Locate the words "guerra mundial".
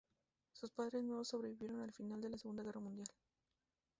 2.63-3.07